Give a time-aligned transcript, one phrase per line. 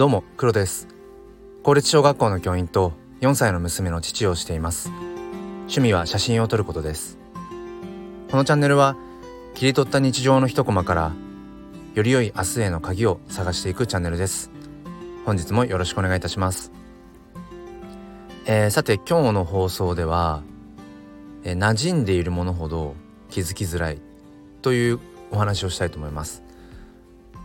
[0.00, 0.88] どうも黒です。
[1.62, 4.90] 公立小学校の教員と4歳の娘の父をしています。
[5.64, 7.18] 趣味は写真を撮ることです。
[8.30, 8.96] このチャンネルは
[9.54, 11.12] 切り取った日常の一コマから
[11.92, 14.50] より良い明日への鍵を探していくチャンネルです。
[15.26, 16.72] 本日もよろしくお願いいたします。
[18.46, 20.42] えー、さて今日の放送では、
[21.44, 22.94] えー、馴染んでいるものほど
[23.28, 24.00] 気づきづらい
[24.62, 24.98] という
[25.30, 26.42] お話をしたいと思います。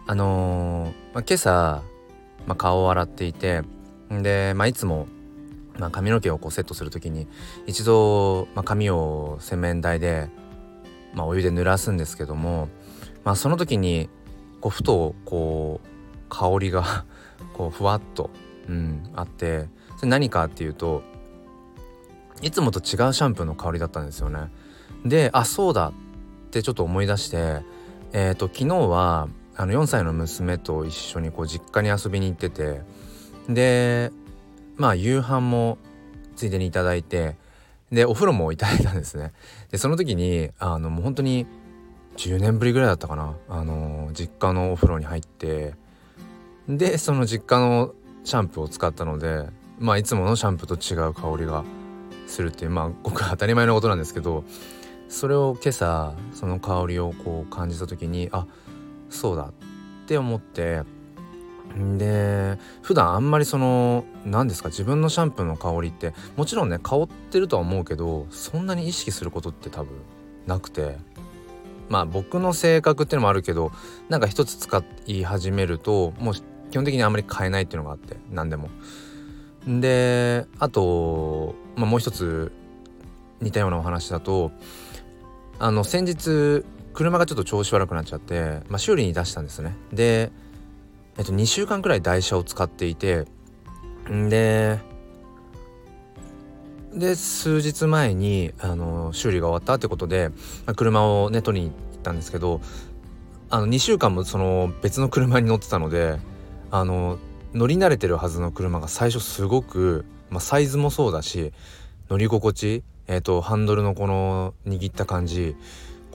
[0.07, 1.83] あのー、まあ、今朝
[2.47, 3.61] まあ、顔を洗っていて
[4.09, 5.07] で、まあ、いつも、
[5.77, 7.27] まあ、髪の毛をこうセットする時に
[7.65, 10.29] 一度、まあ、髪を洗面台で、
[11.13, 12.69] まあ、お湯で濡らすんですけども、
[13.23, 14.09] まあ、その時に
[14.61, 15.87] こうふとこう
[16.29, 17.05] 香りが
[17.53, 18.29] こうふわっと、
[18.67, 21.03] うん、あってそれ何かっていうと
[22.41, 24.51] いつもと違うシャンプーの香りだったんですよね。
[25.05, 27.61] であそうだってちょっと思い出して
[28.11, 32.81] えっ、ー、と昨日はあの4歳の娘と一緒にこう実家に遊びに行ってて
[33.49, 34.11] で
[34.75, 35.77] まあ夕飯も
[36.35, 37.37] ついでに頂いて
[37.91, 39.31] でお風呂もいただいたんですね。
[39.71, 41.45] でその時にあのもう本当に
[42.17, 43.35] 10年ぶりぐらいだったかな。
[43.47, 45.75] あの実家のお風呂に入って
[46.67, 47.93] でその実家の
[48.23, 49.47] シャンプーを使ったので
[49.79, 51.63] まあいつものシャンプーと違う香りが
[52.27, 54.43] するっていうまあごく当たり前のことなんですけど
[55.07, 58.47] それを今朝その香りをこう感じた時にあ
[59.15, 59.53] そうだっ
[60.07, 60.83] て思って
[61.97, 69.89] で普段あんまりその何ですか自分のシャンプーの香りってもちろんね香ってるとは思うけどそんなに意識することって多分
[70.45, 70.97] なくて
[71.89, 73.71] まあ僕の性格っていうのもあるけど
[74.09, 76.33] なんか一つ使い始めるともう
[76.71, 78.69] 基本的にあんまり変えないっていうのがあって何でも。
[79.67, 82.51] であと、まあ、もう一つ
[83.41, 84.51] 似たようなお話だと
[85.57, 86.63] あの先日
[86.95, 89.75] 車がちょっと調子悪くなっちゃって、まあ、修理に出したんですね。
[89.91, 90.31] で、
[91.17, 93.25] えっと、2週間くらい台車を使っていて
[94.09, 94.79] んで
[96.93, 100.29] で数日前にあの修理が終わったってことで、
[100.65, 102.61] まあ、車をね取りに行ったんですけど
[103.49, 106.17] あの2週間もその別の車に乗ってたので
[106.71, 107.19] あの
[107.53, 111.51] 乗り慣れてるはずの車が最初すごく、まあ、サイズもそうだし
[112.09, 115.57] 乗り心地、えーとハンドルのこの握った感じ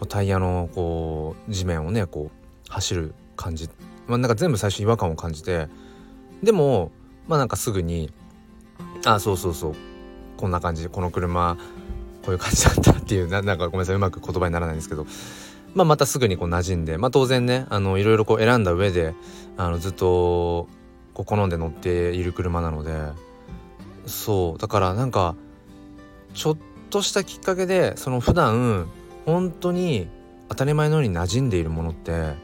[0.07, 3.69] タイヤのこう地面をねこう走る感じ、
[4.07, 5.69] まあ、なんか全部最初違和感を感じて。
[6.43, 6.91] でも
[7.29, 8.11] まあなんかすぐに
[9.05, 9.75] あそうそうそう。
[10.37, 10.89] こんな感じ。
[10.89, 11.57] この車
[12.25, 13.29] こういう感じだったっていう。
[13.29, 13.97] ななんかごめんなさい。
[13.97, 15.07] うまく言葉にならないんですけど、
[15.75, 19.15] まあ、またすぐにこう馴染んで、まあ、当然ねあのいろいろこう選んだ上で
[19.57, 20.69] あのずっと
[21.15, 22.93] こう好んで乗っている車なので。
[24.07, 24.59] そう。
[24.59, 25.37] だからなんか
[26.35, 26.57] ちょっ
[26.89, 28.89] としたきっかけでその普段
[29.27, 30.09] 本当に
[30.49, 32.37] 当たり前のように馴染んでいるものってや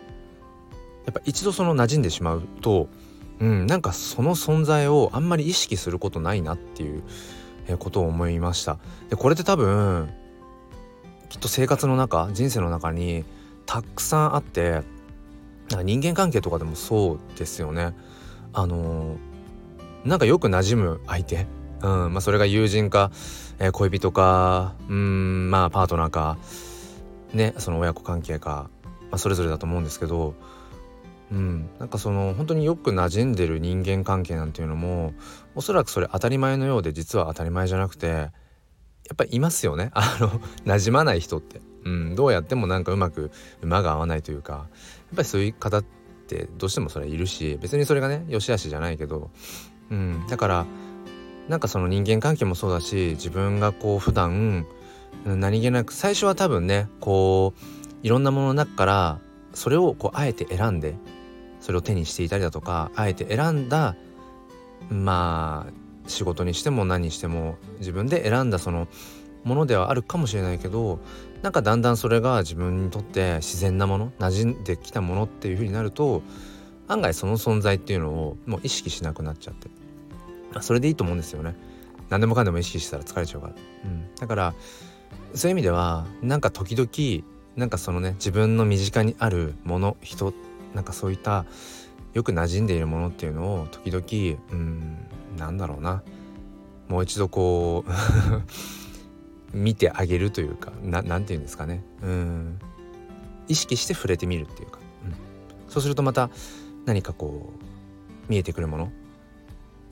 [1.10, 2.88] っぱ一度その馴染んでしまうと、
[3.40, 7.02] うん、なんかその存在をあんまり意識することないなっていう
[7.78, 8.78] ことを思いました。
[9.08, 10.08] でこれって多分
[11.28, 13.24] きっと生活の中人生の中に
[13.66, 14.82] たくさんあってなん
[15.78, 17.94] か人間関係とかでもそうですよね。
[18.52, 19.16] あの
[20.04, 21.46] なんかよく馴染む相手、
[21.82, 23.10] うんまあ、それが友人か、
[23.58, 26.38] えー、恋人かうんまあパートナーか
[27.32, 30.34] ねその親子関係か、まあ、それぞれだと思うんですけど
[31.30, 35.12] うんなんかその本当によく馴染んでる人間関係なんていうのも
[35.54, 38.30] おそらくそれ当たり前のようで実は当たり前じゃなくてや
[39.12, 39.90] っぱりいますよね。
[39.94, 40.28] あの
[40.64, 43.30] 馴染まない人って、うん、どうやってもなんかうまく
[43.62, 45.84] 馬が合わないというかやっぱりそういう方っ
[46.26, 49.30] てどうしてもそれいるし別にそれがね良し悪しじゃないけど、
[49.90, 50.66] うん、だから
[51.48, 54.66] なんかその人間関係もそうだし自分がこう普段
[55.24, 59.20] 何気なく最初は多分ねこういろんなものの中から
[59.52, 60.94] それをこうあえて選んで
[61.60, 63.96] それを手にしていたりだとかあえて選んだ
[64.90, 68.88] まあ仕事にしても何にしても自分で選んだその
[69.44, 70.98] ものではあるかもしれないけど
[71.42, 76.22] なんかだんだんそれが自分にとって自然なもの馴染んできたものっていう風になると
[76.88, 79.85] 案外その存在っていうのをもう意識しなくなっちゃって。
[80.62, 81.54] それでいいと思うんですよね。
[82.08, 83.54] 何でもかんでも意識したら疲れちゃうから、
[83.84, 84.54] うん、だから
[85.34, 87.24] そういう意味ではなんか時々
[87.56, 90.32] なんかそのね自分の身近にあるもの人
[90.74, 91.46] なんかそういった
[92.14, 94.96] よく馴染んでいるものっていうのを時々うん
[95.36, 96.02] なんだろうな。
[96.88, 97.90] もう一度こう
[99.56, 101.82] 見てあげるというかななんて言うんですかね。
[102.02, 102.58] うん。
[103.48, 105.14] 意識して触れてみるっていうか、うん、
[105.68, 106.30] そうするとまた
[106.84, 108.92] 何かこう見えてくるもの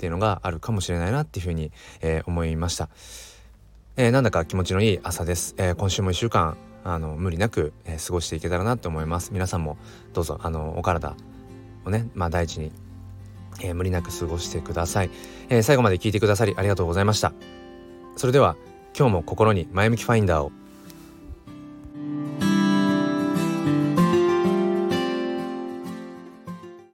[0.05, 1.73] っていうのがあるかもしれないなっていうふうに、
[2.03, 2.91] えー、思いました。
[3.97, 5.55] えー、なんだか気持ちのいい朝です。
[5.57, 9.33] えー、今週も1週間あの無理なく、えー、過ごしていけたらなと思います。
[9.33, 9.79] 皆さんも
[10.13, 11.17] どうぞあのお体
[11.87, 12.71] をね、まあ、第一に
[13.61, 15.11] えー、無理なく過ごしてください、
[15.49, 17.33] えー、最後まで聞いてくださりありがとうございました
[18.17, 18.57] それでは
[18.99, 20.51] 今日も心に前向きファインダーを